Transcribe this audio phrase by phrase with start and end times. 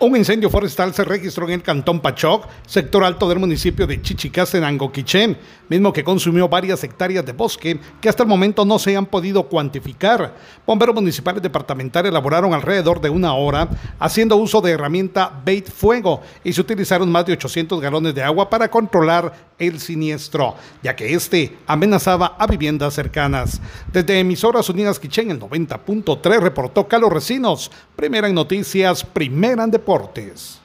[0.00, 4.58] Un incendio forestal se registró en el cantón Pachoc, sector alto del municipio de Chichicaste,
[4.58, 5.36] en Angoquiché,
[5.68, 9.48] mismo que consumió varias hectáreas de bosque que hasta el momento no se han podido
[9.48, 10.36] cuantificar.
[10.64, 16.52] Bomberos municipales departamentales elaboraron alrededor de una hora haciendo uso de herramienta bait fuego y
[16.52, 21.58] se utilizaron más de 800 galones de agua para controlar el siniestro, ya que este
[21.66, 23.60] amenazaba a viviendas cercanas.
[23.92, 30.60] Desde Emisoras Unidas Quichén, el 90.3 reportó Carlos Recinos, primera en noticias, primera en deportes.